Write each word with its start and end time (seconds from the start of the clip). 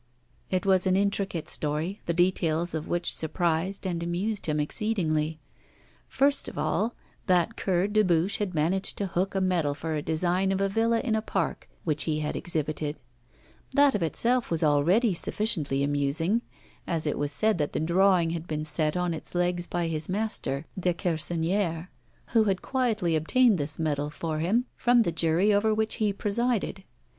It 0.49 0.65
was 0.65 0.87
an 0.87 0.95
intricate 0.95 1.47
story, 1.47 2.01
the 2.07 2.13
details 2.15 2.73
of 2.73 2.87
which 2.87 3.13
surprised 3.13 3.85
and 3.85 4.01
amused 4.01 4.47
him 4.47 4.59
exceedingly. 4.59 5.39
First 6.07 6.49
of 6.49 6.57
all, 6.57 6.95
that 7.27 7.55
cur 7.55 7.87
Dubuche 7.87 8.37
had 8.37 8.55
managed 8.55 8.97
to 8.97 9.05
hook 9.05 9.35
a 9.35 9.39
medal 9.41 9.75
for 9.75 9.93
a 9.93 10.01
design 10.01 10.51
of 10.51 10.59
a 10.59 10.67
villa 10.67 11.01
in 11.01 11.15
a 11.15 11.21
park, 11.21 11.69
which 11.83 12.05
he 12.05 12.21
had 12.21 12.35
exhibited; 12.35 12.99
that 13.75 13.93
of 13.93 14.01
itself 14.01 14.49
was 14.49 14.63
already 14.63 15.13
sufficiently 15.13 15.83
amusing, 15.83 16.41
as 16.87 17.05
it 17.05 17.15
was 17.19 17.31
said 17.31 17.59
that 17.59 17.73
the 17.73 17.79
drawing 17.79 18.31
had 18.31 18.47
been 18.47 18.63
set 18.63 18.97
on 18.97 19.13
its 19.13 19.35
legs 19.35 19.67
by 19.67 19.85
his 19.85 20.09
master, 20.09 20.65
Dequersonnière, 20.79 21.89
who 22.29 22.45
had 22.45 22.63
quietly 22.63 23.15
obtained 23.15 23.59
this 23.59 23.77
medal 23.77 24.09
for 24.09 24.39
him 24.39 24.65
from 24.75 25.03
the 25.03 25.11
jury 25.11 25.53
over 25.53 25.75
which 25.75 25.97
he 25.97 26.11
presided. 26.11 26.85